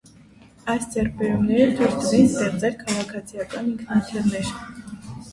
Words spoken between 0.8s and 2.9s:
ձեռքաբերումները թոյլ տուին ստեղծել